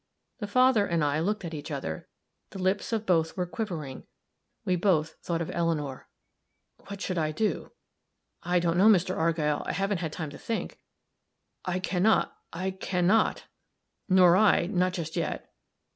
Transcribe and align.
The 0.39 0.47
father 0.47 0.87
and 0.87 1.03
I 1.03 1.19
looked 1.19 1.45
at 1.45 1.53
each 1.53 1.69
other; 1.69 2.07
the 2.49 2.57
lips 2.57 2.91
of 2.91 3.05
both 3.05 3.37
were 3.37 3.45
quivering; 3.45 4.07
we 4.65 4.75
both 4.75 5.11
thought 5.21 5.43
of 5.43 5.51
Eleanor. 5.53 6.09
"What 6.87 7.01
shall 7.01 7.19
I 7.19 7.31
do?" 7.31 7.71
"I 8.41 8.57
don't 8.59 8.79
know, 8.79 8.87
Mr. 8.89 9.15
Argyll. 9.15 9.61
I 9.63 9.73
haven't 9.73 9.99
had 9.99 10.11
time 10.11 10.31
to 10.31 10.39
think." 10.39 10.79
"I 11.65 11.77
can 11.77 12.01
not 12.01 12.35
I 12.51 12.71
can 12.71 13.05
not" 13.05 13.43
"Nor 14.09 14.35
I 14.35 14.65
not 14.65 14.93
just 14.93 15.15
yet. 15.15 15.53